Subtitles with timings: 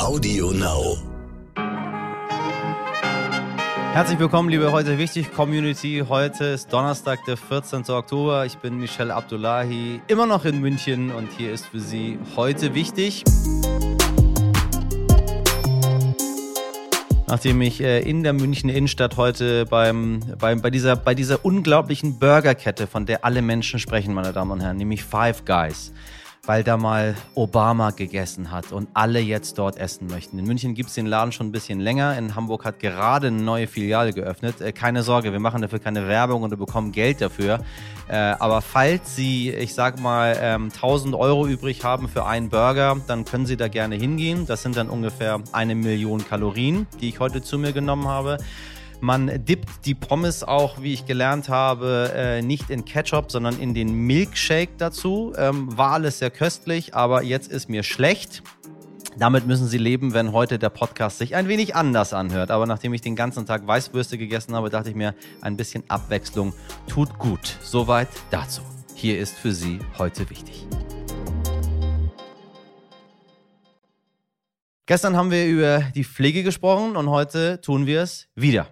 [0.00, 0.96] Audio Now.
[3.92, 6.02] Herzlich willkommen, liebe heute wichtig Community.
[6.08, 7.84] Heute ist Donnerstag, der 14.
[7.90, 8.46] Oktober.
[8.46, 13.24] Ich bin Michelle Abdullahi, immer noch in München und hier ist für Sie heute wichtig.
[17.28, 22.18] Nachdem ich äh, in der München Innenstadt heute beim, beim, bei, dieser, bei dieser unglaublichen
[22.18, 25.92] Burgerkette, von der alle Menschen sprechen, meine Damen und Herren, nämlich Five Guys,
[26.46, 30.38] weil da mal Obama gegessen hat und alle jetzt dort essen möchten.
[30.38, 32.16] In München gibt es den Laden schon ein bisschen länger.
[32.16, 34.60] In Hamburg hat gerade eine neue Filiale geöffnet.
[34.60, 37.60] Äh, keine Sorge, wir machen dafür keine Werbung und bekommen Geld dafür.
[38.08, 42.96] Äh, aber falls Sie, ich sag mal, ähm, 1000 Euro übrig haben für einen Burger,
[43.06, 44.46] dann können Sie da gerne hingehen.
[44.46, 48.38] Das sind dann ungefähr eine Million Kalorien, die ich heute zu mir genommen habe.
[49.02, 53.72] Man dippt die Pommes auch, wie ich gelernt habe, äh, nicht in Ketchup, sondern in
[53.72, 55.32] den Milkshake dazu.
[55.38, 58.42] Ähm, war alles sehr köstlich, aber jetzt ist mir schlecht.
[59.16, 62.50] Damit müssen Sie leben, wenn heute der Podcast sich ein wenig anders anhört.
[62.50, 66.52] Aber nachdem ich den ganzen Tag Weißwürste gegessen habe, dachte ich mir, ein bisschen Abwechslung
[66.86, 67.56] tut gut.
[67.62, 68.60] Soweit dazu.
[68.94, 70.66] Hier ist für Sie heute wichtig.
[74.84, 78.66] Gestern haben wir über die Pflege gesprochen und heute tun wir es wieder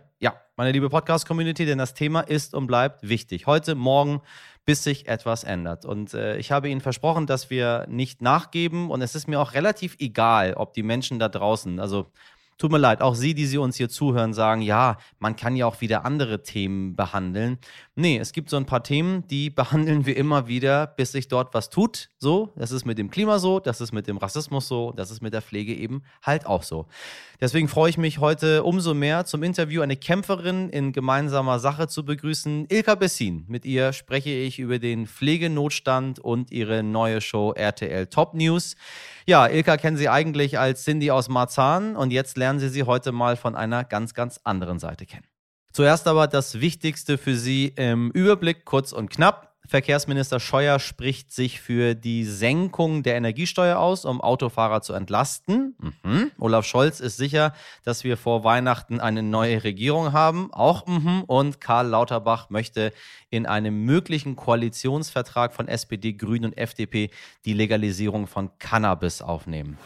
[0.59, 3.47] meine liebe Podcast-Community, denn das Thema ist und bleibt wichtig.
[3.47, 4.23] Heute, morgen,
[4.64, 5.84] bis sich etwas ändert.
[5.84, 9.55] Und äh, ich habe Ihnen versprochen, dass wir nicht nachgeben und es ist mir auch
[9.55, 12.11] relativ egal, ob die Menschen da draußen, also
[12.59, 15.64] Tut mir leid, auch Sie, die Sie uns hier zuhören, sagen, ja, man kann ja
[15.67, 17.59] auch wieder andere Themen behandeln.
[17.95, 21.55] Nee, es gibt so ein paar Themen, die behandeln wir immer wieder, bis sich dort
[21.55, 22.11] was tut.
[22.19, 25.23] So, das ist mit dem Klima so, das ist mit dem Rassismus so, das ist
[25.23, 26.86] mit der Pflege eben halt auch so.
[27.41, 32.05] Deswegen freue ich mich heute umso mehr zum Interview eine Kämpferin in gemeinsamer Sache zu
[32.05, 33.45] begrüßen, Ilka Bessin.
[33.47, 38.75] Mit ihr spreche ich über den Pflegenotstand und ihre neue Show RTL Top News.
[39.29, 43.12] Ja, Ilka kennen Sie eigentlich als Cindy aus Marzahn und jetzt lernen Sie sie heute
[43.12, 45.27] mal von einer ganz, ganz anderen Seite kennen.
[45.72, 49.48] Zuerst aber das Wichtigste für Sie im Überblick, kurz und knapp.
[49.68, 55.77] Verkehrsminister Scheuer spricht sich für die Senkung der Energiesteuer aus, um Autofahrer zu entlasten.
[56.02, 56.30] Mhm.
[56.39, 57.52] Olaf Scholz ist sicher,
[57.84, 60.50] dass wir vor Weihnachten eine neue Regierung haben.
[60.55, 61.23] Auch mhm.
[61.27, 62.94] Und Karl Lauterbach möchte
[63.28, 67.11] in einem möglichen Koalitionsvertrag von SPD, Grünen und FDP
[67.44, 69.77] die Legalisierung von Cannabis aufnehmen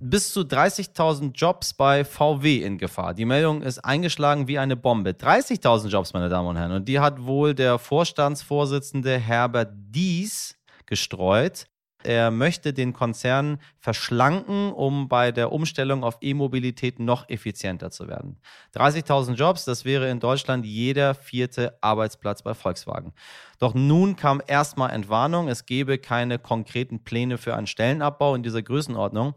[0.00, 3.14] bis zu 30.000 Jobs bei VW in Gefahr.
[3.14, 5.10] Die Meldung ist eingeschlagen wie eine Bombe.
[5.10, 6.72] 30.000 Jobs, meine Damen und Herren.
[6.72, 10.56] Und die hat wohl der Vorstandsvorsitzende Herbert Dies
[10.86, 11.66] gestreut.
[12.02, 18.38] Er möchte den Konzern verschlanken, um bei der Umstellung auf E-Mobilität noch effizienter zu werden.
[18.74, 23.12] 30.000 Jobs, das wäre in Deutschland jeder vierte Arbeitsplatz bei Volkswagen.
[23.58, 28.62] Doch nun kam erstmal Entwarnung, es gebe keine konkreten Pläne für einen Stellenabbau in dieser
[28.62, 29.34] Größenordnung.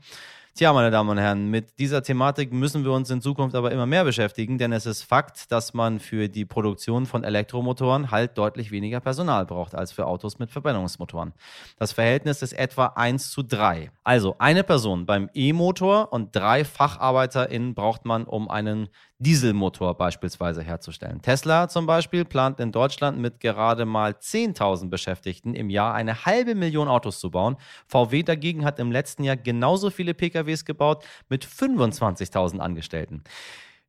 [0.55, 3.87] Tja, meine Damen und Herren, mit dieser Thematik müssen wir uns in Zukunft aber immer
[3.87, 8.69] mehr beschäftigen, denn es ist Fakt, dass man für die Produktion von Elektromotoren halt deutlich
[8.69, 11.33] weniger Personal braucht als für Autos mit Verbrennungsmotoren.
[11.79, 13.89] Das Verhältnis ist etwa 1 zu 3.
[14.03, 18.89] Also eine Person beim E-Motor und drei FacharbeiterInnen braucht man, um einen
[19.23, 21.21] Dieselmotor beispielsweise herzustellen.
[21.21, 26.55] Tesla zum Beispiel plant in Deutschland mit gerade mal 10.000 Beschäftigten im Jahr eine halbe
[26.55, 27.55] Million Autos zu bauen.
[27.87, 33.23] VW dagegen hat im letzten Jahr genauso viele PKWs gebaut mit 25.000 Angestellten.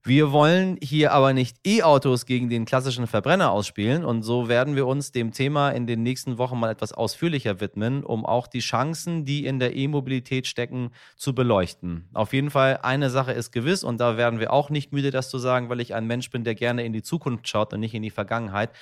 [0.06, 4.86] Wir wollen hier aber nicht E-Autos gegen den klassischen Verbrenner ausspielen und so werden wir
[4.86, 9.24] uns dem Thema in den nächsten Wochen mal etwas ausführlicher widmen, um auch die Chancen,
[9.24, 12.06] die in der E-Mobilität stecken, zu beleuchten.
[12.12, 15.30] Auf jeden Fall eine Sache ist gewiss und da werden wir auch nicht müde, das
[15.30, 17.94] zu sagen, weil ich ein Mensch bin, der gerne in die Zukunft schaut und nicht
[17.94, 18.72] in die Vergangenheit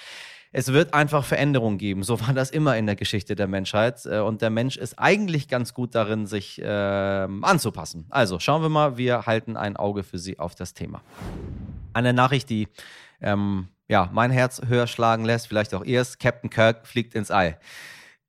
[0.52, 2.02] es wird einfach Veränderungen geben.
[2.02, 4.04] So war das immer in der Geschichte der Menschheit.
[4.04, 8.06] Äh, und der Mensch ist eigentlich ganz gut darin, sich äh, anzupassen.
[8.10, 11.02] Also schauen wir mal, wir halten ein Auge für Sie auf das Thema.
[11.94, 12.68] Eine Nachricht, die
[13.20, 16.20] ähm, ja, mein Herz höher schlagen lässt, vielleicht auch erst.
[16.20, 17.58] Captain Kirk fliegt ins All.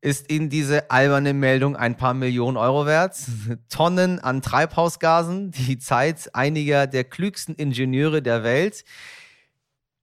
[0.02, 3.18] Ist Ihnen diese alberne Meldung ein paar Millionen Euro wert?
[3.70, 8.84] Tonnen an Treibhausgasen, die Zeit einiger der klügsten Ingenieure der Welt.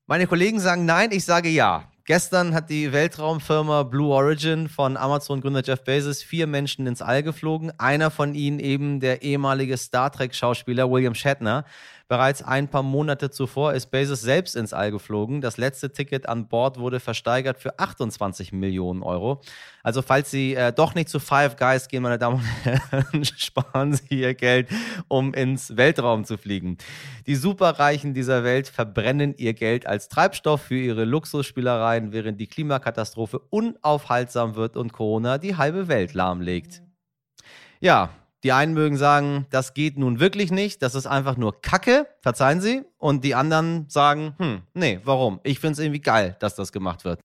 [0.07, 1.90] Meine Kollegen sagen nein, ich sage ja.
[2.11, 7.71] Gestern hat die Weltraumfirma Blue Origin von Amazon-Gründer Jeff Bezos vier Menschen ins All geflogen.
[7.79, 11.63] Einer von ihnen eben der ehemalige Star Trek-Schauspieler William Shatner.
[12.11, 15.39] Bereits ein paar Monate zuvor ist Bezos selbst ins All geflogen.
[15.39, 19.39] Das letzte Ticket an Bord wurde versteigert für 28 Millionen Euro.
[19.81, 23.93] Also falls Sie äh, doch nicht zu Five Guys gehen, meine Damen und Herren, sparen
[23.93, 24.67] Sie Ihr Geld,
[25.07, 26.77] um ins Weltraum zu fliegen.
[27.27, 33.39] Die Superreichen dieser Welt verbrennen ihr Geld als Treibstoff für ihre Luxusspielereien, während die Klimakatastrophe
[33.39, 36.81] unaufhaltsam wird und Corona die halbe Welt lahmlegt.
[37.79, 38.09] Ja,
[38.43, 42.59] Die einen mögen sagen, das geht nun wirklich nicht, das ist einfach nur Kacke, verzeihen
[42.59, 42.83] Sie.
[42.97, 45.39] Und die anderen sagen, hm, nee, warum?
[45.43, 47.19] Ich finde es irgendwie geil, dass das gemacht wird.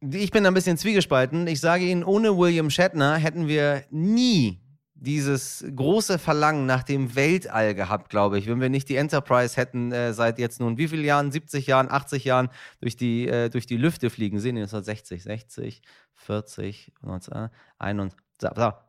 [0.00, 1.46] Ich bin ein bisschen zwiegespalten.
[1.46, 4.62] Ich sage Ihnen, ohne William Shatner hätten wir nie
[5.02, 8.46] dieses große Verlangen nach dem Weltall gehabt, glaube ich.
[8.46, 11.90] Wenn wir nicht die Enterprise hätten äh, seit jetzt nun wie viele Jahren, 70 Jahren,
[11.90, 12.48] 80 Jahren
[12.80, 15.82] durch die, äh, durch die Lüfte fliegen sehen, 1960, 60,
[16.14, 17.48] 40, 19,
[17.78, 18.18] 21,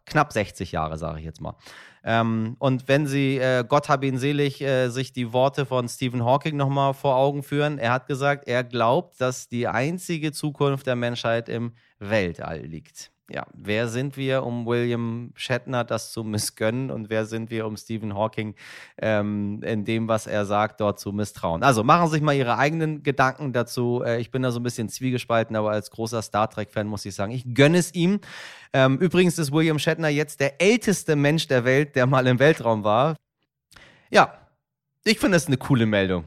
[0.06, 1.56] knapp 60 Jahre, sage ich jetzt mal.
[2.04, 6.26] Ähm, und wenn Sie, äh, Gott hab ihn selig, äh, sich die Worte von Stephen
[6.26, 10.98] Hawking nochmal vor Augen führen, er hat gesagt, er glaubt, dass die einzige Zukunft der
[10.98, 17.10] Menschheit im Weltall liegt ja, wer sind wir, um William Shatner das zu missgönnen und
[17.10, 18.56] wer sind wir, um Stephen Hawking
[18.98, 21.64] ähm, in dem, was er sagt, dort zu misstrauen?
[21.64, 24.04] Also machen Sie sich mal Ihre eigenen Gedanken dazu.
[24.06, 27.16] Äh, ich bin da so ein bisschen zwiegespalten, aber als großer Star Trek-Fan muss ich
[27.16, 28.20] sagen, ich gönne es ihm.
[28.74, 32.84] Ähm, übrigens ist William Shatner jetzt der älteste Mensch der Welt, der mal im Weltraum
[32.84, 33.16] war.
[34.10, 34.34] Ja,
[35.06, 36.26] ich finde das eine coole Meldung.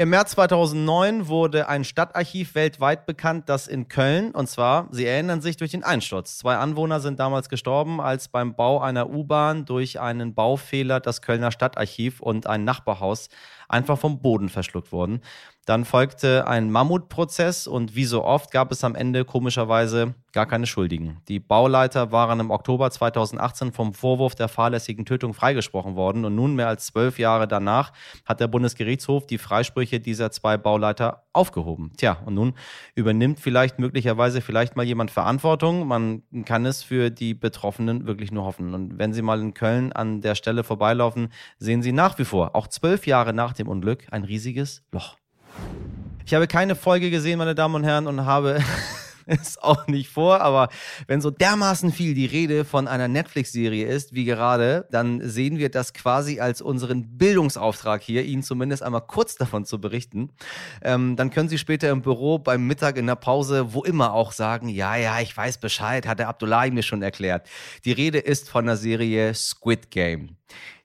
[0.00, 5.40] Im März 2009 wurde ein Stadtarchiv weltweit bekannt, das in Köln, und zwar, Sie erinnern
[5.40, 6.38] sich, durch den Einsturz.
[6.38, 11.50] Zwei Anwohner sind damals gestorben, als beim Bau einer U-Bahn durch einen Baufehler das Kölner
[11.50, 13.28] Stadtarchiv und ein Nachbarhaus
[13.68, 15.20] einfach vom Boden verschluckt wurden.
[15.68, 20.66] Dann folgte ein Mammutprozess und wie so oft gab es am Ende komischerweise gar keine
[20.66, 21.18] Schuldigen.
[21.28, 26.54] Die Bauleiter waren im Oktober 2018 vom Vorwurf der fahrlässigen Tötung freigesprochen worden und nun
[26.54, 27.92] mehr als zwölf Jahre danach
[28.24, 31.92] hat der Bundesgerichtshof die Freisprüche dieser zwei Bauleiter aufgehoben.
[31.96, 32.54] Tja, und nun
[32.94, 35.86] übernimmt vielleicht möglicherweise vielleicht mal jemand Verantwortung.
[35.86, 38.74] Man kann es für die Betroffenen wirklich nur hoffen.
[38.74, 41.28] Und wenn Sie mal in Köln an der Stelle vorbeilaufen,
[41.58, 45.16] sehen Sie nach wie vor, auch zwölf Jahre nach dem Unglück, ein riesiges Loch.
[46.24, 48.62] Ich habe keine Folge gesehen, meine Damen und Herren, und habe
[49.26, 50.68] es auch nicht vor, aber
[51.06, 55.70] wenn so dermaßen viel die Rede von einer Netflix-Serie ist, wie gerade, dann sehen wir
[55.70, 60.30] das quasi als unseren Bildungsauftrag hier, Ihnen zumindest einmal kurz davon zu berichten.
[60.82, 64.32] Ähm, dann können Sie später im Büro, beim Mittag, in der Pause, wo immer auch
[64.32, 67.48] sagen, ja, ja, ich weiß Bescheid, hat der Abdullahi mir schon erklärt.
[67.84, 70.36] Die Rede ist von der Serie Squid Game.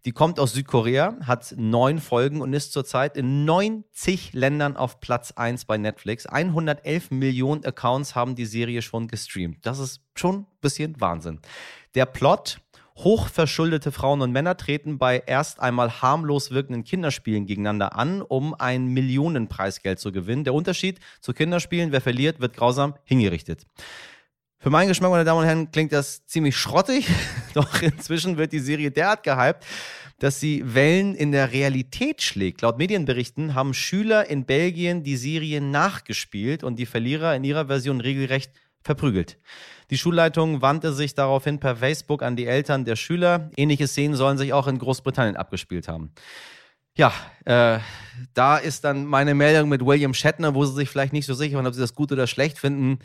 [0.05, 5.31] Die kommt aus Südkorea, hat neun Folgen und ist zurzeit in 90 Ländern auf Platz
[5.31, 6.25] 1 bei Netflix.
[6.25, 9.65] 111 Millionen Accounts haben die Serie schon gestreamt.
[9.65, 11.39] Das ist schon ein bisschen Wahnsinn.
[11.95, 12.59] Der Plot
[12.95, 18.87] Hochverschuldete Frauen und Männer treten bei erst einmal harmlos wirkenden Kinderspielen gegeneinander an, um ein
[18.87, 20.43] Millionenpreisgeld zu gewinnen.
[20.43, 23.65] Der Unterschied zu Kinderspielen, wer verliert, wird grausam hingerichtet.
[24.63, 27.05] Für meinen Geschmack, meine Damen und Herren, klingt das ziemlich schrottig,
[27.53, 29.65] doch inzwischen wird die Serie derart gehypt,
[30.19, 32.61] dass sie Wellen in der Realität schlägt.
[32.61, 37.99] Laut Medienberichten haben Schüler in Belgien die Serie nachgespielt und die Verlierer in ihrer Version
[37.99, 39.37] regelrecht verprügelt.
[39.89, 43.51] Die Schulleitung wandte sich daraufhin per Facebook an die Eltern der Schüler.
[43.57, 46.13] Ähnliche Szenen sollen sich auch in Großbritannien abgespielt haben.
[46.95, 47.11] Ja,
[47.43, 47.79] äh,
[48.33, 51.57] da ist dann meine Meldung mit William Shatner, wo sie sich vielleicht nicht so sicher
[51.57, 52.99] waren, ob sie das gut oder schlecht finden,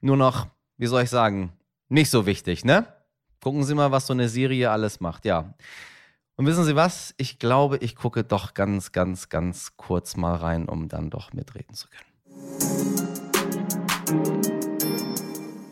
[0.00, 0.46] nur noch
[0.80, 1.52] wie soll ich sagen,
[1.90, 2.86] nicht so wichtig, ne?
[3.42, 5.52] Gucken Sie mal, was so eine Serie alles macht, ja.
[6.36, 7.14] Und wissen Sie was?
[7.18, 11.74] Ich glaube, ich gucke doch ganz, ganz, ganz kurz mal rein, um dann doch mitreden
[11.74, 12.06] zu können.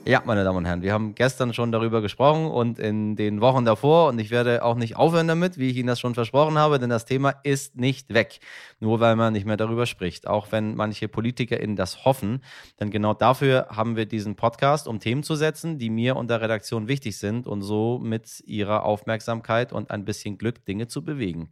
[0.08, 3.66] Ja, meine Damen und Herren, wir haben gestern schon darüber gesprochen und in den Wochen
[3.66, 6.78] davor und ich werde auch nicht aufhören damit, wie ich Ihnen das schon versprochen habe,
[6.78, 8.40] denn das Thema ist nicht weg,
[8.80, 12.42] nur weil man nicht mehr darüber spricht, auch wenn manche PolitikerInnen das hoffen,
[12.80, 16.40] denn genau dafür haben wir diesen Podcast, um Themen zu setzen, die mir und der
[16.40, 21.50] Redaktion wichtig sind und so mit ihrer Aufmerksamkeit und ein bisschen Glück Dinge zu bewegen.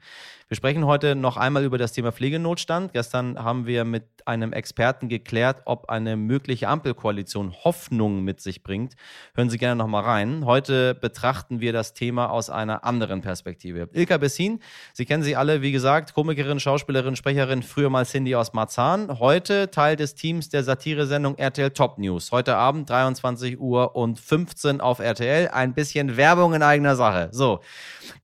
[0.48, 2.94] Wir sprechen heute noch einmal über das Thema Pflegenotstand.
[2.94, 8.94] Gestern haben wir mit einem Experten geklärt, ob eine mögliche Ampelkoalition Hoffnung mit sich bringt.
[9.34, 10.46] Hören Sie gerne noch mal rein.
[10.46, 13.90] Heute betrachten wir das Thema aus einer anderen Perspektive.
[13.92, 14.60] Ilka Bessin,
[14.94, 19.18] Sie kennen sie alle, wie gesagt, Komikerin, Schauspielerin, Sprecherin, früher mal Cindy aus Marzahn.
[19.18, 22.32] Heute Teil des Teams der Satiresendung RTL Top News.
[22.32, 25.48] Heute Abend 23 Uhr und 15 auf RTL.
[25.48, 27.28] Ein bisschen Werbung in eigener Sache.
[27.32, 27.60] So.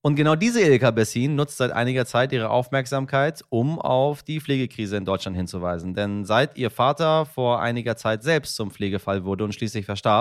[0.01, 4.97] Und genau diese Ilka Bessin nutzt seit einiger Zeit ihre Aufmerksamkeit, um auf die Pflegekrise
[4.97, 5.95] in Deutschland hinzuweisen.
[5.95, 10.12] Denn seit ihr Vater vor einiger Zeit selbst zum Pflegefall wurde und schließlich verstarb,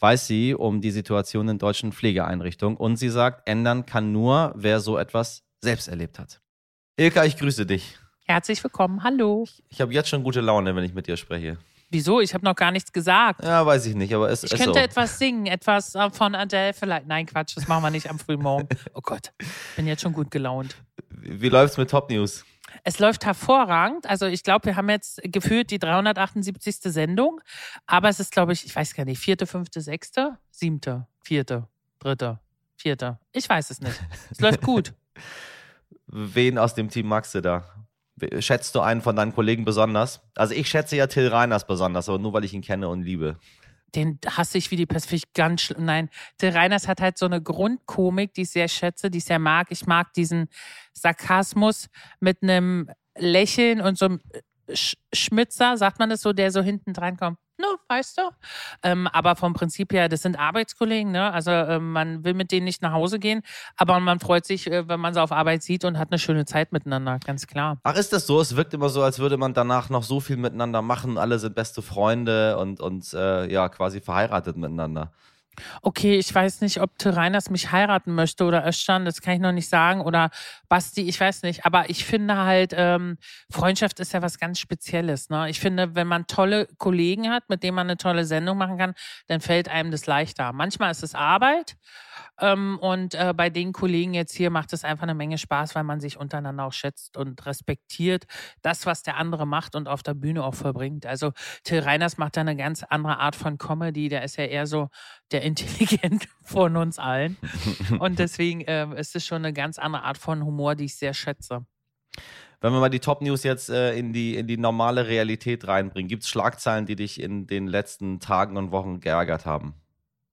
[0.00, 2.76] weiß sie um die Situation in deutschen Pflegeeinrichtungen.
[2.76, 6.40] Und sie sagt, ändern kann nur, wer so etwas selbst erlebt hat.
[6.96, 7.98] Ilka, ich grüße dich.
[8.26, 9.44] Herzlich willkommen, hallo.
[9.46, 11.58] Ich, ich habe jetzt schon gute Laune, wenn ich mit dir spreche.
[11.92, 12.20] Wieso?
[12.20, 13.42] Ich habe noch gar nichts gesagt.
[13.42, 14.84] Ja, weiß ich nicht, aber es ist Ich könnte so.
[14.84, 17.08] etwas singen, etwas äh, von Adele vielleicht.
[17.08, 18.68] Nein, Quatsch, das machen wir nicht am frühen Morgen.
[18.94, 19.32] Oh Gott,
[19.74, 20.76] bin jetzt schon gut gelaunt.
[21.10, 22.44] Wie läuft's mit Top News?
[22.84, 24.08] Es läuft hervorragend.
[24.08, 26.76] Also ich glaube, wir haben jetzt gefühlt die 378.
[26.92, 27.40] Sendung.
[27.86, 32.38] Aber es ist, glaube ich, ich weiß gar nicht, vierte, fünfte, sechste, siebte, vierte, dritte,
[32.80, 33.18] Vierte.
[33.32, 34.00] Ich weiß es nicht.
[34.30, 34.94] Es läuft gut.
[36.06, 37.64] Wen aus dem Team magst du da?
[38.38, 40.22] Schätzt du einen von deinen Kollegen besonders?
[40.34, 43.38] Also ich schätze ja Till Reiners besonders, aber nur weil ich ihn kenne und liebe.
[43.94, 45.12] Den hasse ich wie die Pest.
[45.12, 45.84] ich ganz schlimm.
[45.84, 49.38] Nein, Till Reiners hat halt so eine Grundkomik, die ich sehr schätze, die ich sehr
[49.38, 49.68] mag.
[49.70, 50.48] Ich mag diesen
[50.92, 51.88] Sarkasmus
[52.20, 54.20] mit einem Lächeln und so einem
[54.74, 57.38] Sch Schmitzer, sagt man das so, der so hinten dran kommt.
[57.60, 58.22] No, weißt du?
[58.82, 61.30] Ähm, aber vom Prinzip her, das sind Arbeitskollegen, ne?
[61.30, 63.42] Also äh, man will mit denen nicht nach Hause gehen,
[63.76, 66.46] aber man freut sich, äh, wenn man sie auf Arbeit sieht und hat eine schöne
[66.46, 67.78] Zeit miteinander, ganz klar.
[67.82, 68.40] Ach, ist das so?
[68.40, 71.18] Es wirkt immer so, als würde man danach noch so viel miteinander machen.
[71.18, 75.12] Alle sind beste Freunde und, und äh, ja, quasi verheiratet miteinander.
[75.82, 79.52] Okay, ich weiß nicht, ob Reiners mich heiraten möchte oder Östern, das kann ich noch
[79.52, 80.00] nicht sagen.
[80.00, 80.30] Oder
[80.68, 81.64] Basti, ich weiß nicht.
[81.66, 83.18] Aber ich finde halt, ähm,
[83.50, 85.28] Freundschaft ist ja was ganz Spezielles.
[85.28, 85.50] Ne?
[85.50, 88.94] Ich finde, wenn man tolle Kollegen hat, mit denen man eine tolle Sendung machen kann,
[89.26, 90.52] dann fällt einem das leichter.
[90.52, 91.76] Manchmal ist es Arbeit.
[92.40, 95.84] Ähm, und äh, bei den Kollegen jetzt hier macht es einfach eine Menge Spaß, weil
[95.84, 98.24] man sich untereinander auch schätzt und respektiert
[98.62, 101.06] das, was der andere macht und auf der Bühne auch verbringt.
[101.06, 101.32] Also
[101.64, 104.08] Till Reiners macht da eine ganz andere Art von Comedy.
[104.08, 104.88] Der ist ja eher so
[105.32, 107.36] der Intelligent von uns allen.
[107.98, 111.14] Und deswegen äh, ist es schon eine ganz andere Art von Humor, die ich sehr
[111.14, 111.64] schätze.
[112.60, 116.24] Wenn wir mal die Top-News jetzt äh, in, die, in die normale Realität reinbringen, gibt
[116.24, 119.74] es Schlagzeilen, die dich in den letzten Tagen und Wochen geärgert haben?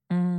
[0.10, 0.38] Mm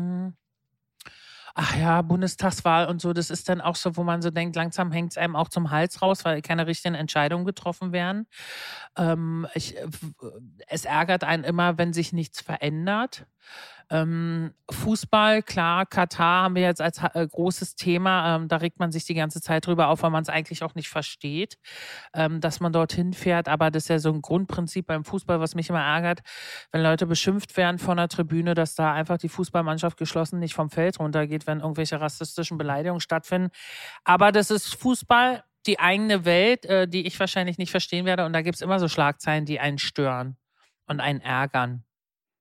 [1.58, 4.92] ach ja, Bundestagswahl und so, das ist dann auch so, wo man so denkt, langsam
[4.92, 8.28] hängt es einem auch zum Hals raus, weil keine richtigen Entscheidungen getroffen werden.
[8.96, 9.74] Ähm, ich,
[10.68, 13.26] es ärgert einen immer, wenn sich nichts verändert.
[13.90, 18.36] Ähm, Fußball, klar, Katar haben wir jetzt als äh, großes Thema.
[18.36, 20.74] Ähm, da regt man sich die ganze Zeit drüber auf, weil man es eigentlich auch
[20.74, 21.56] nicht versteht,
[22.12, 23.48] ähm, dass man dorthin fährt.
[23.48, 26.20] Aber das ist ja so ein Grundprinzip beim Fußball, was mich immer ärgert,
[26.70, 30.68] wenn Leute beschimpft werden von der Tribüne, dass da einfach die Fußballmannschaft geschlossen nicht vom
[30.70, 33.50] Feld runtergeht, wenn irgendwelche rassistischen Beleidigungen stattfinden.
[34.04, 38.26] Aber das ist Fußball, die eigene Welt, äh, die ich wahrscheinlich nicht verstehen werde.
[38.26, 40.36] Und da gibt es immer so Schlagzeilen, die einen stören
[40.86, 41.84] und einen ärgern.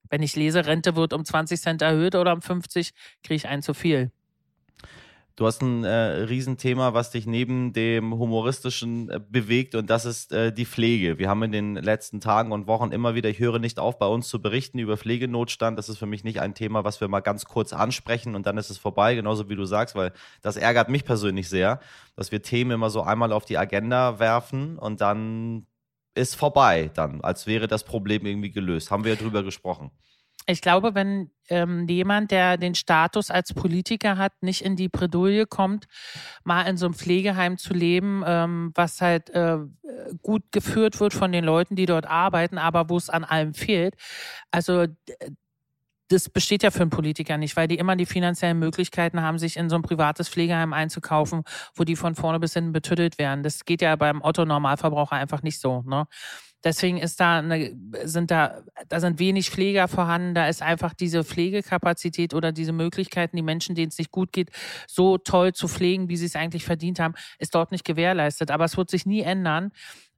[0.10, 2.92] Wenn ich lese, Rente wird um 20 Cent erhöht oder um 50,
[3.24, 4.12] kriege ich einen zu viel.
[5.38, 10.32] Du hast ein äh, Riesenthema, was dich neben dem Humoristischen äh, bewegt und das ist
[10.32, 11.20] äh, die Pflege.
[11.20, 14.08] Wir haben in den letzten Tagen und Wochen immer wieder, ich höre nicht auf, bei
[14.08, 15.78] uns zu berichten über Pflegenotstand.
[15.78, 18.58] Das ist für mich nicht ein Thema, was wir mal ganz kurz ansprechen und dann
[18.58, 20.12] ist es vorbei, genauso wie du sagst, weil
[20.42, 21.82] das ärgert mich persönlich sehr,
[22.16, 25.68] dass wir Themen immer so einmal auf die Agenda werfen und dann
[26.18, 28.92] ist vorbei dann, als wäre das Problem irgendwie gelöst.
[28.92, 29.92] Haben wir ja drüber gesprochen.
[30.50, 35.46] Ich glaube, wenn ähm, jemand, der den Status als Politiker hat, nicht in die Bredouille
[35.46, 35.88] kommt,
[36.46, 39.58] mal in so einem Pflegeheim zu leben, ähm, was halt äh,
[40.22, 43.96] gut geführt wird von den Leuten, die dort arbeiten, aber wo es an allem fehlt.
[44.50, 44.86] Also
[46.10, 49.58] das besteht ja für einen Politiker nicht, weil die immer die finanziellen Möglichkeiten haben, sich
[49.58, 51.44] in so ein privates Pflegeheim einzukaufen,
[51.76, 53.44] wo die von vorne bis hinten betüttelt werden.
[53.44, 55.84] Das geht ja beim Otto-Normalverbraucher einfach nicht so.
[55.86, 56.08] Ne?
[56.64, 60.34] Deswegen ist da eine, sind da, da sind wenig Pfleger vorhanden.
[60.34, 64.50] Da ist einfach diese Pflegekapazität oder diese Möglichkeiten, die Menschen, denen es nicht gut geht,
[64.88, 68.50] so toll zu pflegen, wie sie es eigentlich verdient haben, ist dort nicht gewährleistet.
[68.50, 69.72] Aber es wird sich nie ändern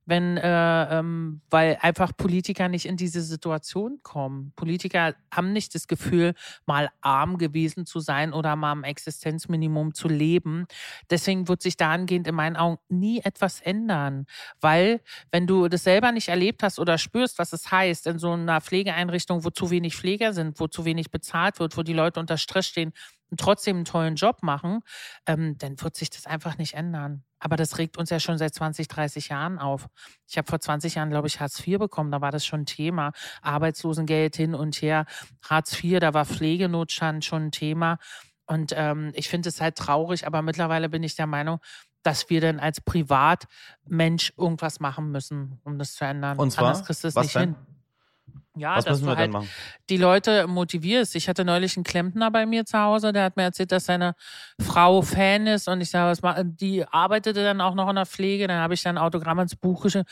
[0.10, 4.52] wenn, äh, ähm, weil einfach Politiker nicht in diese Situation kommen.
[4.56, 6.34] Politiker haben nicht das Gefühl,
[6.66, 10.66] mal arm gewesen zu sein oder mal am Existenzminimum zu leben.
[11.10, 14.26] Deswegen wird sich dahingehend in meinen Augen nie etwas ändern,
[14.60, 15.02] weil
[15.32, 18.62] wenn du das selber nicht erlebt hast oder spürst, was es heißt, in so einer
[18.62, 22.38] Pflegeeinrichtung, wo zu wenig Pfleger sind, wo zu wenig bezahlt wird, wo die Leute unter
[22.38, 22.94] Stress stehen,
[23.38, 24.82] trotzdem einen tollen Job machen,
[25.26, 27.24] ähm, dann wird sich das einfach nicht ändern.
[27.40, 29.88] Aber das regt uns ja schon seit 20, 30 Jahren auf.
[30.28, 32.12] Ich habe vor 20 Jahren, glaube ich, Hartz IV bekommen.
[32.12, 33.12] Da war das schon ein Thema.
[33.42, 35.06] Arbeitslosengeld hin und her.
[35.48, 37.98] Hartz IV, da war Pflegenotstand schon ein Thema.
[38.46, 41.60] Und ähm, ich finde es halt traurig, aber mittlerweile bin ich der Meinung,
[42.04, 46.38] dass wir dann als Privatmensch irgendwas machen müssen, um das zu ändern.
[46.40, 46.70] Und zwar?
[46.70, 47.56] Anders kriegst du es nicht denn?
[47.56, 47.56] hin.
[48.56, 49.50] Ja, Was dass müssen wir halt machen?
[49.90, 51.16] die Leute motivierst.
[51.16, 54.16] Ich hatte neulich einen Klempner bei mir zu Hause, der hat mir erzählt, dass seine
[54.62, 58.06] Frau Fan ist und ich sage, was macht, die arbeitete dann auch noch in der
[58.06, 58.48] Pflege.
[58.48, 60.08] Dann habe ich dann ein Autogramm ins Buch geschrieben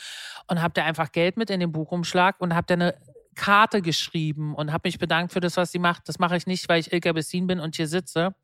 [0.48, 2.94] und habe da einfach Geld mit in den Buchumschlag und habe da eine
[3.34, 6.08] Karte geschrieben und habe mich bedankt für das, was sie macht.
[6.08, 8.34] Das mache ich nicht, weil ich Ilka Bessin bin und hier sitze,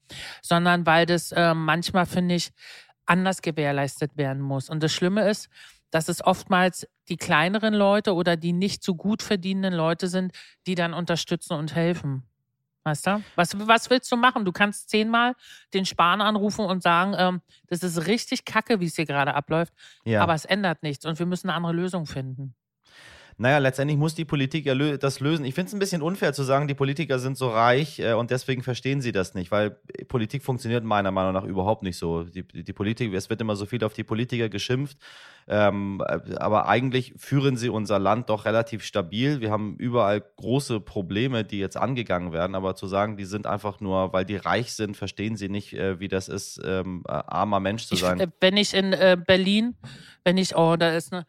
[0.41, 2.53] sondern weil das äh, manchmal, finde ich,
[3.07, 4.71] anders gewährleistet werden muss.
[4.71, 5.49] Und das Schlimme ist,
[5.95, 10.33] dass es oftmals die kleineren Leute oder die nicht so gut verdienenden Leute sind,
[10.67, 12.25] die dann unterstützen und helfen.
[12.83, 13.23] Weißt du?
[13.37, 14.45] Was, was willst du machen?
[14.45, 15.37] Du kannst zehnmal
[15.73, 19.73] den Spahn anrufen und sagen, ähm, das ist richtig kacke, wie es hier gerade abläuft.
[20.05, 20.21] Ja.
[20.21, 22.57] Aber es ändert nichts und wir müssen eine andere Lösung finden.
[23.37, 25.45] Naja, letztendlich muss die Politik ja das lösen.
[25.45, 28.31] Ich finde es ein bisschen unfair zu sagen, die Politiker sind so reich äh, und
[28.31, 29.77] deswegen verstehen sie das nicht, weil
[30.09, 32.25] Politik funktioniert meiner Meinung nach überhaupt nicht so.
[32.25, 34.99] Die, die Politik, es wird immer so viel auf die Politiker geschimpft,
[35.49, 36.01] ähm,
[36.37, 39.41] aber eigentlich führen sie unser Land doch relativ stabil.
[39.41, 43.81] Wir haben überall große Probleme, die jetzt angegangen werden, aber zu sagen, die sind einfach
[43.81, 47.61] nur, weil die reich sind, verstehen sie nicht, äh, wie das ist, ähm, äh, armer
[47.61, 48.21] Mensch zu sein.
[48.21, 49.77] Ich, wenn ich in äh, Berlin,
[50.23, 51.27] wenn ich, oh, da ist eine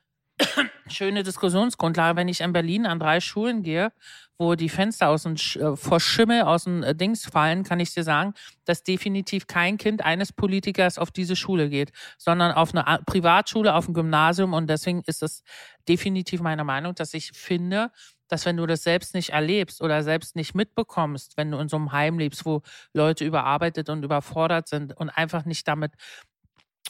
[0.87, 3.91] schöne Diskussionsgrundlage, wenn ich in Berlin an drei Schulen gehe,
[4.37, 7.93] wo die Fenster aus dem, äh, vor Schimmel aus dem äh, Dings fallen, kann ich
[7.93, 8.33] dir sagen,
[8.65, 13.87] dass definitiv kein Kind eines Politikers auf diese Schule geht, sondern auf eine Privatschule, auf
[13.87, 14.53] ein Gymnasium.
[14.53, 15.43] Und deswegen ist es
[15.87, 17.91] definitiv meine Meinung, dass ich finde,
[18.27, 21.77] dass wenn du das selbst nicht erlebst oder selbst nicht mitbekommst, wenn du in so
[21.77, 22.61] einem Heim lebst, wo
[22.93, 25.93] Leute überarbeitet und überfordert sind und einfach nicht damit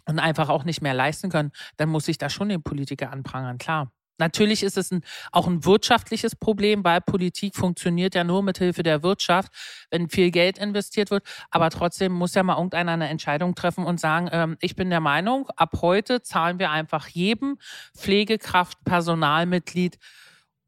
[0.08, 3.58] und einfach auch nicht mehr leisten können, dann muss ich da schon den Politiker anprangern,
[3.58, 3.92] klar.
[4.18, 8.84] Natürlich ist es ein, auch ein wirtschaftliches Problem, weil Politik funktioniert ja nur mit Hilfe
[8.84, 9.52] der Wirtschaft,
[9.92, 11.24] wenn viel Geld investiert wird.
[11.50, 15.02] Aber trotzdem muss ja mal irgendeiner eine Entscheidung treffen und sagen, ähm, ich bin der
[15.02, 17.58] Meinung, ab heute zahlen wir einfach jedem
[17.96, 19.98] Pflegekraft, Personalmitglied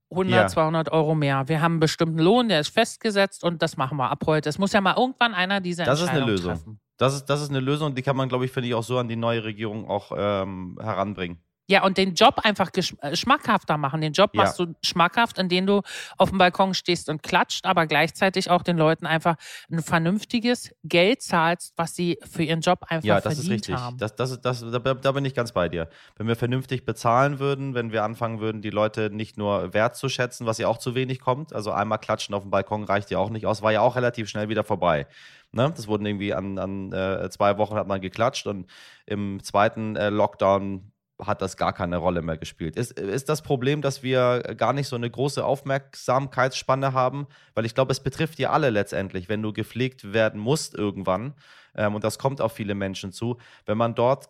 [0.09, 0.47] 100, ja.
[0.47, 1.47] 200 Euro mehr.
[1.47, 4.47] Wir haben einen bestimmten Lohn, der ist festgesetzt und das machen wir ab heute.
[4.47, 6.53] Es muss ja mal irgendwann einer diese das Entscheidung Das ist eine Lösung.
[6.53, 6.86] Treffen.
[6.97, 8.97] Das ist, das ist eine Lösung, die kann man, glaube ich, finde ich, auch so
[8.97, 11.39] an die neue Regierung auch ähm, heranbringen.
[11.69, 13.99] Ja, und den Job einfach äh, schmackhafter machen.
[13.99, 14.43] Den Job ja.
[14.43, 15.81] machst du schmackhaft, indem du
[16.17, 19.35] auf dem Balkon stehst und klatscht, aber gleichzeitig auch den Leuten einfach
[19.69, 23.75] ein vernünftiges Geld zahlst, was sie für ihren Job einfach ja, das ist richtig.
[23.75, 23.97] haben.
[23.97, 25.89] Das, das, das, da, da bin ich ganz bei dir.
[26.15, 30.57] Wenn wir vernünftig bezahlen würden, wenn wir anfangen würden, die Leute nicht nur wertzuschätzen, was
[30.59, 33.45] ja auch zu wenig kommt, also einmal klatschen auf dem Balkon reicht ja auch nicht
[33.45, 35.05] aus, war ja auch relativ schnell wieder vorbei.
[35.51, 35.71] Ne?
[35.75, 38.69] Das wurden irgendwie an, an äh, zwei Wochen hat man geklatscht und
[39.05, 42.75] im zweiten äh, Lockdown hat das gar keine Rolle mehr gespielt.
[42.75, 47.27] Ist, ist das Problem, dass wir gar nicht so eine große Aufmerksamkeitsspanne haben?
[47.55, 51.33] Weil ich glaube, es betrifft ja alle letztendlich, wenn du gepflegt werden musst irgendwann.
[51.75, 53.37] Ähm, und das kommt auf viele Menschen zu.
[53.65, 54.29] Wenn man dort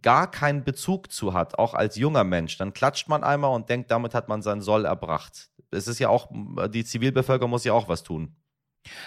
[0.00, 3.90] gar keinen Bezug zu hat, auch als junger Mensch, dann klatscht man einmal und denkt,
[3.90, 5.50] damit hat man sein Soll erbracht.
[5.70, 6.30] Es ist ja auch,
[6.70, 8.36] die Zivilbevölkerung muss ja auch was tun.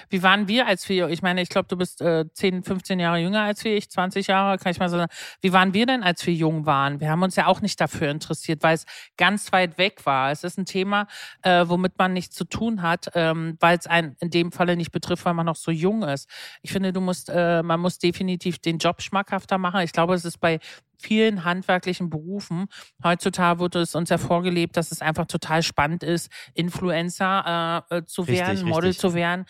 [0.10, 1.10] Wie waren wir als wir?
[1.10, 4.28] Ich meine, ich glaube, du bist äh, 10, 15 Jahre jünger als wir, ich 20
[4.28, 5.12] Jahre, kann ich mal so sagen.
[5.42, 7.00] Wie waren wir denn, als wir jung waren?
[7.00, 8.86] Wir haben uns ja auch nicht dafür interessiert, weil es
[9.18, 10.32] ganz weit weg war.
[10.32, 11.08] Es ist ein Thema,
[11.42, 14.92] äh, womit man nichts zu tun hat, ähm, weil es einen in dem Falle nicht
[14.92, 16.30] betrifft, weil man noch so jung ist.
[16.62, 19.82] Ich finde, du musst, äh, man muss definitiv den Job schmackhafter machen.
[19.82, 20.60] Ich glaube, es ist bei
[21.00, 22.68] vielen handwerklichen Berufen.
[23.04, 28.06] Heutzutage wird es uns ja vorgelebt, dass es einfach total spannend ist, Influencer äh, äh
[28.06, 29.02] zu richtig, werden, Model richtig.
[29.02, 29.46] zu werden.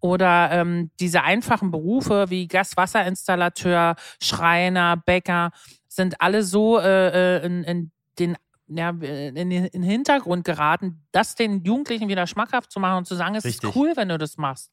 [0.00, 5.50] Oder ähm, diese einfachen Berufe wie Gaswasserinstallateur, Schreiner, Bäcker
[5.88, 8.36] sind alle so äh, äh in, in den
[8.68, 13.34] ja, in den Hintergrund geraten, das den Jugendlichen wieder schmackhaft zu machen und zu sagen,
[13.34, 13.70] es Richtig.
[13.70, 14.70] ist cool, wenn du das machst.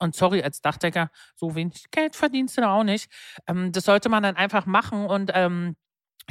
[0.00, 3.08] Und sorry, als Dachdecker, so wenig Geld verdienst du da auch nicht.
[3.46, 5.76] Ähm, das sollte man dann einfach machen und ähm,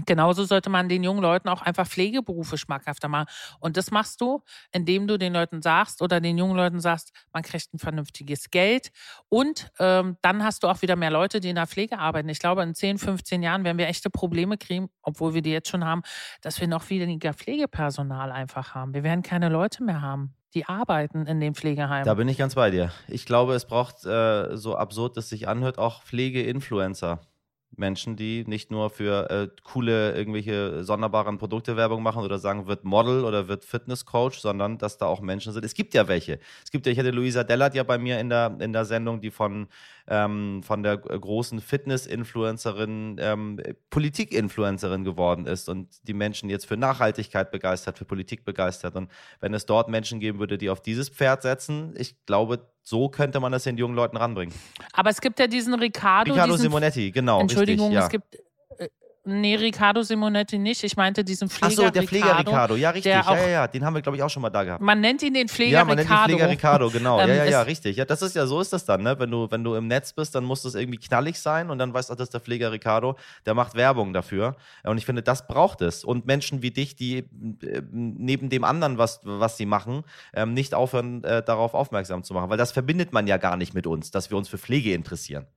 [0.05, 3.27] Genauso sollte man den jungen Leuten auch einfach Pflegeberufe schmackhafter machen.
[3.59, 7.43] Und das machst du, indem du den Leuten sagst oder den jungen Leuten sagst, man
[7.43, 8.91] kriegt ein vernünftiges Geld.
[9.29, 12.27] Und ähm, dann hast du auch wieder mehr Leute, die in der Pflege arbeiten.
[12.27, 15.69] Ich glaube, in 10, 15 Jahren werden wir echte Probleme kriegen, obwohl wir die jetzt
[15.69, 16.01] schon haben,
[16.41, 18.93] dass wir noch weniger Pflegepersonal einfach haben.
[18.93, 22.05] Wir werden keine Leute mehr haben die arbeiten in den Pflegeheimen.
[22.05, 22.89] Da bin ich ganz bei dir.
[23.09, 27.19] Ich glaube, es braucht, äh, so absurd es sich anhört, auch Pflegeinfluencer.
[27.77, 32.83] Menschen, die nicht nur für äh, coole irgendwelche sonderbaren Produkte Werbung machen oder sagen, wird
[32.83, 35.65] Model oder wird Fitnesscoach, sondern dass da auch Menschen sind.
[35.65, 36.39] Es gibt ja welche.
[36.63, 39.21] Es gibt ja, ich hatte Luisa Dellert ja bei mir in der, in der Sendung,
[39.21, 39.67] die von,
[40.07, 47.51] ähm, von der großen Fitness-Influencerin, ähm, Politik-Influencerin geworden ist und die Menschen jetzt für Nachhaltigkeit
[47.51, 48.95] begeistert, für Politik begeistert.
[48.95, 53.09] Und wenn es dort Menschen geben würde, die auf dieses Pferd setzen, ich glaube, so
[53.09, 54.53] könnte man das den jungen Leuten ranbringen.
[54.93, 56.33] Aber es gibt ja diesen Ricardo.
[56.33, 57.41] Ricardo diesen, Simonetti, genau.
[57.41, 58.05] Entschuldigung, richtig, ja.
[58.05, 58.44] es gibt
[59.27, 60.83] Nee, Riccardo Simonetti nicht.
[60.83, 61.67] Ich meinte diesen Pfleger.
[61.67, 62.75] Ach so, der Pfleger Ricardo.
[62.75, 63.11] Ja, richtig.
[63.11, 63.67] Ja, ja, ja.
[63.67, 64.83] Den haben wir, glaube ich, auch schon mal da gehabt.
[64.83, 65.89] Man nennt ihn den Pfleger Ricardo.
[65.89, 66.21] Ja, man Ricardo.
[66.21, 67.19] nennt ihn Pfleger Ricardo, genau.
[67.21, 67.97] ja, ja, ja, richtig.
[67.97, 69.17] Ja, das ist ja, so ist das dann, ne?
[69.17, 71.91] Wenn du, wenn du im Netz bist, dann muss das irgendwie knallig sein und dann
[71.91, 73.15] weißt du, das ist der Pfleger Ricardo.
[73.47, 74.57] Der macht Werbung dafür.
[74.83, 76.03] Und ich finde, das braucht es.
[76.03, 80.03] Und Menschen wie dich, die äh, neben dem anderen, was, was sie machen,
[80.35, 82.51] ähm, nicht aufhören, äh, darauf aufmerksam zu machen.
[82.51, 85.47] Weil das verbindet man ja gar nicht mit uns, dass wir uns für Pflege interessieren.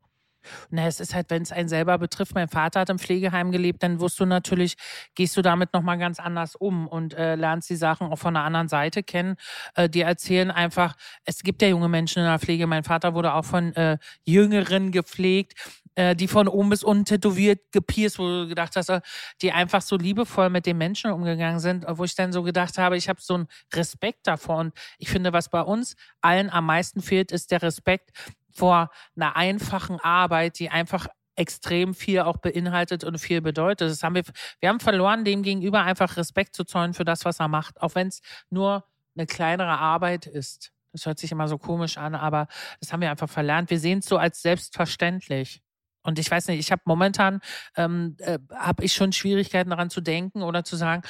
[0.71, 2.35] Na, es ist halt, wenn es einen selber betrifft.
[2.35, 4.77] Mein Vater hat im Pflegeheim gelebt, dann wirst du natürlich,
[5.15, 8.43] gehst du damit nochmal ganz anders um und äh, lernst die Sachen auch von der
[8.45, 9.37] anderen Seite kennen.
[9.75, 12.67] Äh, die erzählen einfach, es gibt ja junge Menschen in der Pflege.
[12.67, 15.55] Mein Vater wurde auch von äh, Jüngeren gepflegt
[15.99, 19.01] äh, die von oben bis unten tätowiert, gepierst, wo du gedacht hast, äh,
[19.43, 22.97] die einfach so liebevoll mit den Menschen umgegangen sind, wo ich dann so gedacht habe,
[22.97, 24.59] ich habe so einen Respekt davor.
[24.59, 28.11] Und ich finde, was bei uns allen am meisten fehlt, ist der Respekt
[28.59, 33.91] vor einer einfachen Arbeit, die einfach extrem viel auch beinhaltet und viel bedeutet.
[33.91, 34.25] Das haben wir,
[34.61, 37.95] wir haben verloren, dem gegenüber einfach Respekt zu zollen für das, was er macht, auch
[37.95, 38.85] wenn es nur
[39.17, 40.73] eine kleinere Arbeit ist.
[40.93, 42.49] Das hört sich immer so komisch an, aber
[42.81, 43.71] das haben wir einfach verlernt.
[43.71, 45.63] Wir sehen es so als selbstverständlich.
[46.03, 47.41] Und ich weiß nicht, ich habe momentan,
[47.77, 51.03] ähm, äh, habe ich schon Schwierigkeiten daran zu denken oder zu sagen,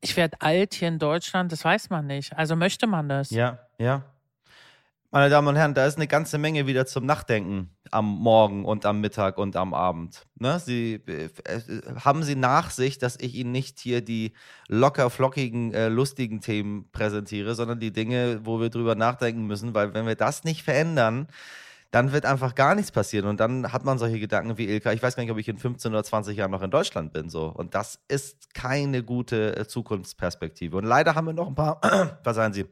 [0.00, 2.36] ich werde alt hier in Deutschland, das weiß man nicht.
[2.36, 3.30] Also möchte man das.
[3.30, 4.02] Ja, ja.
[5.16, 8.84] Meine Damen und Herren, da ist eine ganze Menge wieder zum Nachdenken am Morgen und
[8.84, 10.26] am Mittag und am Abend.
[10.38, 10.60] Ne?
[10.60, 11.30] Sie, äh,
[12.04, 14.34] haben Sie Nachsicht, dass ich Ihnen nicht hier die
[14.68, 19.94] locker flockigen, äh, lustigen Themen präsentiere, sondern die Dinge, wo wir drüber nachdenken müssen, weil
[19.94, 21.28] wenn wir das nicht verändern,
[21.90, 23.26] dann wird einfach gar nichts passieren.
[23.26, 25.56] Und dann hat man solche Gedanken wie Ilka, ich weiß gar nicht, ob ich in
[25.56, 27.30] 15 oder 20 Jahren noch in Deutschland bin.
[27.30, 27.46] So.
[27.46, 30.76] Und das ist keine gute äh, Zukunftsperspektive.
[30.76, 31.80] Und leider haben wir noch ein paar,
[32.22, 32.66] sagen Sie,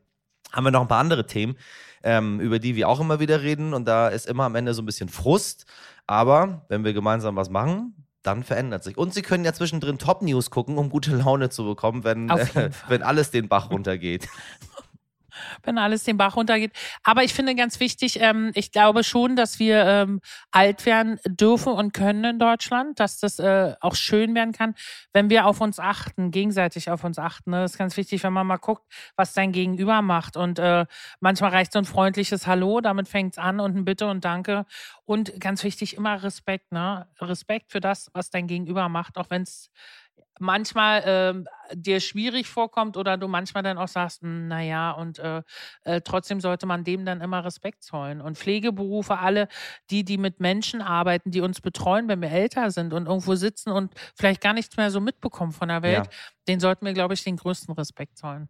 [0.53, 1.57] haben wir noch ein paar andere Themen,
[2.03, 3.75] ähm, über die wir auch immer wieder reden.
[3.75, 5.67] Und da ist immer am Ende so ein bisschen Frust.
[6.07, 8.97] Aber wenn wir gemeinsam was machen, dann verändert sich.
[8.97, 12.71] Und Sie können ja zwischendrin Top News gucken, um gute Laune zu bekommen, wenn, äh,
[12.89, 14.29] wenn alles den Bach runtergeht.
[15.63, 16.73] wenn alles den Bach runtergeht.
[17.03, 20.21] Aber ich finde ganz wichtig, ähm, ich glaube schon, dass wir ähm,
[20.51, 24.75] alt werden dürfen und können in Deutschland, dass das äh, auch schön werden kann,
[25.13, 27.51] wenn wir auf uns achten, gegenseitig auf uns achten.
[27.51, 27.63] Ne?
[27.63, 28.85] Das ist ganz wichtig, wenn man mal guckt,
[29.17, 30.37] was dein Gegenüber macht.
[30.37, 30.87] Und äh,
[31.21, 34.67] manchmal reicht so ein freundliches Hallo, damit fängt es an und ein Bitte und Danke.
[35.05, 37.07] Und ganz wichtig, immer Respekt, ne?
[37.21, 39.71] Respekt für das, was dein Gegenüber macht, auch wenn es
[40.39, 45.43] manchmal äh, dir schwierig vorkommt oder du manchmal dann auch sagst, hm, naja, und äh,
[45.85, 48.21] äh, trotzdem sollte man dem dann immer Respekt zollen.
[48.21, 49.49] Und Pflegeberufe, alle,
[49.91, 53.71] die, die mit Menschen arbeiten, die uns betreuen, wenn wir älter sind und irgendwo sitzen
[53.71, 56.13] und vielleicht gar nichts mehr so mitbekommen von der Welt, ja.
[56.49, 58.49] den sollten wir, glaube ich, den größten Respekt zollen.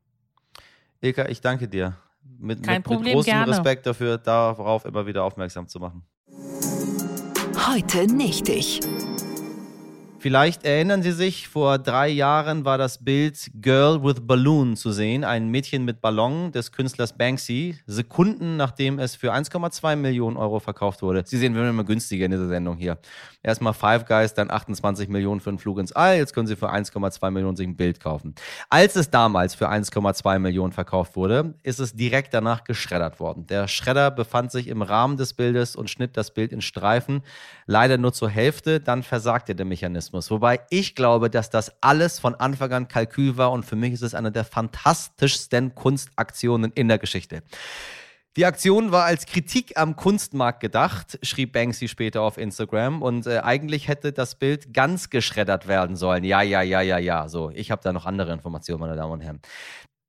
[1.01, 1.97] Ilka, ich danke dir.
[2.39, 3.53] Mit, Kein mit, Problem, mit großem gerne.
[3.53, 6.07] Respekt dafür, darauf immer wieder aufmerksam zu machen.
[7.67, 8.81] Heute nicht ich.
[10.25, 15.23] Vielleicht erinnern Sie sich, vor drei Jahren war das Bild Girl with Balloon zu sehen,
[15.23, 21.03] ein Mädchen mit Ballon des Künstlers Banksy, Sekunden nachdem es für 1,2 Millionen Euro verkauft
[21.03, 21.25] wurde.
[21.27, 22.97] Sie sehen, wir werden immer günstiger in dieser Sendung hier.
[23.43, 26.73] Erstmal Five Guys, dann 28 Millionen für einen Flug ins All, jetzt können Sie für
[26.73, 28.35] 1,2 Millionen sich ein Bild kaufen.
[28.71, 33.47] Als es damals für 1,2 Millionen verkauft wurde, ist es direkt danach geschreddert worden.
[33.47, 37.21] Der Schredder befand sich im Rahmen des Bildes und schnitt das Bild in Streifen,
[37.67, 40.14] leider nur zur Hälfte, dann versagte der Mechanismus.
[40.15, 40.31] Mechanismus.
[40.31, 44.03] Wobei ich glaube, dass das alles von Anfang an Kalkül war und für mich ist
[44.03, 47.43] es eine der fantastischsten Kunstaktionen in der Geschichte.
[48.37, 53.01] Die Aktion war als Kritik am Kunstmarkt gedacht, schrieb Banksy später auf Instagram.
[53.01, 56.25] Und äh, eigentlich hätte das Bild ganz geschreddert werden sollen.
[56.25, 57.29] Ja, ja, ja, ja, ja.
[57.29, 59.41] So, ich habe da noch andere Informationen, meine Damen und Herren.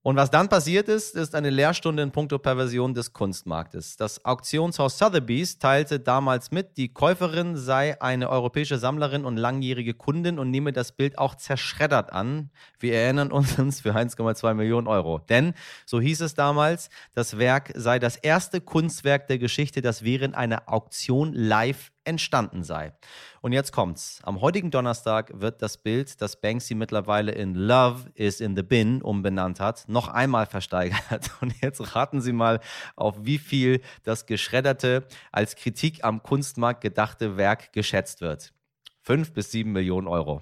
[0.05, 3.97] Und was dann passiert ist, ist eine Lehrstunde in puncto Perversion des Kunstmarktes.
[3.97, 10.37] Das Auktionshaus Sotheby's teilte damals mit, die Käuferin sei eine europäische Sammlerin und langjährige Kundin
[10.37, 12.51] und nehme das Bild auch zerschreddert an.
[12.77, 15.17] Wir erinnern uns für 1,2 Millionen Euro.
[15.27, 15.55] Denn,
[15.87, 20.71] so hieß es damals, das Werk sei das erste Kunstwerk der Geschichte, das während einer
[20.71, 22.93] Auktion live entstanden sei.
[23.41, 24.19] Und jetzt kommt's.
[24.23, 29.01] Am heutigen Donnerstag wird das Bild, das Banksy mittlerweile in Love is in the Bin
[29.01, 31.31] umbenannt hat, noch einmal versteigert.
[31.41, 32.59] Und jetzt raten Sie mal,
[32.95, 38.53] auf wie viel das geschredderte, als Kritik am Kunstmarkt gedachte Werk geschätzt wird.
[39.01, 40.41] Fünf bis sieben Millionen Euro.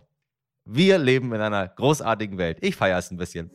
[0.65, 2.59] Wir leben in einer großartigen Welt.
[2.61, 3.51] Ich feiere es ein bisschen.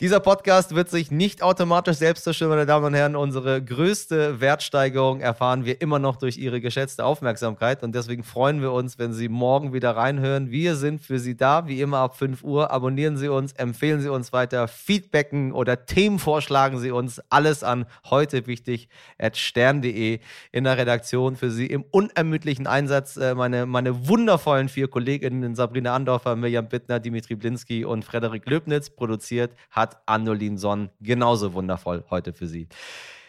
[0.00, 3.16] Dieser Podcast wird sich nicht automatisch selbst zerstören, meine Damen und Herren.
[3.16, 7.82] Unsere größte Wertsteigerung erfahren wir immer noch durch Ihre geschätzte Aufmerksamkeit.
[7.82, 10.52] Und deswegen freuen wir uns, wenn Sie morgen wieder reinhören.
[10.52, 12.70] Wir sind für Sie da, wie immer ab 5 Uhr.
[12.70, 17.20] Abonnieren Sie uns, empfehlen Sie uns weiter, feedbacken oder Themen vorschlagen Sie uns.
[17.28, 20.20] Alles an heute wichtig at stern.de
[20.52, 23.16] in der Redaktion für Sie im unermüdlichen Einsatz.
[23.16, 28.90] Äh, meine, meine wundervollen vier Kolleginnen Sabrina Andorfer, Mirjam Bittner, Dimitri Blinski und Frederik Löbnitz
[28.90, 32.68] produziert hat hat Annolin Sonn genauso wundervoll heute für Sie.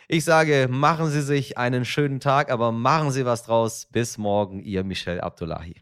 [0.07, 3.87] Ich sage, machen Sie sich einen schönen Tag, aber machen Sie was draus.
[3.91, 5.75] Bis morgen, Ihr Michel Abdullahi.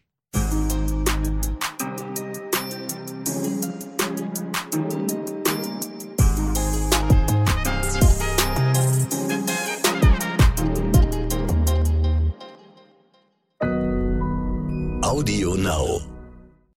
[15.01, 16.16] Audio Now.